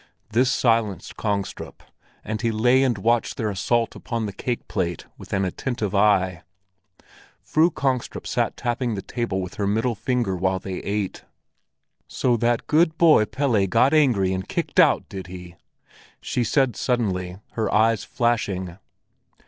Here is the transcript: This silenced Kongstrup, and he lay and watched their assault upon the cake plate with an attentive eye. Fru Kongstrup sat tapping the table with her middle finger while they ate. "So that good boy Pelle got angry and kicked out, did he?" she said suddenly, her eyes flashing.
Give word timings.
This 0.31 0.49
silenced 0.49 1.15
Kongstrup, 1.15 1.83
and 2.23 2.41
he 2.41 2.49
lay 2.49 2.81
and 2.81 2.97
watched 2.97 3.37
their 3.37 3.51
assault 3.51 3.95
upon 3.95 4.25
the 4.25 4.33
cake 4.33 4.67
plate 4.67 5.05
with 5.15 5.31
an 5.31 5.45
attentive 5.45 5.93
eye. 5.93 6.41
Fru 7.43 7.69
Kongstrup 7.69 8.25
sat 8.25 8.57
tapping 8.57 8.95
the 8.95 9.03
table 9.03 9.41
with 9.41 9.57
her 9.57 9.67
middle 9.67 9.93
finger 9.93 10.35
while 10.35 10.57
they 10.57 10.77
ate. 10.79 11.23
"So 12.07 12.35
that 12.37 12.65
good 12.65 12.97
boy 12.97 13.25
Pelle 13.25 13.67
got 13.67 13.93
angry 13.93 14.33
and 14.33 14.49
kicked 14.49 14.79
out, 14.79 15.07
did 15.07 15.27
he?" 15.27 15.53
she 16.19 16.43
said 16.43 16.75
suddenly, 16.75 17.37
her 17.51 17.71
eyes 17.71 18.03
flashing. 18.03 18.79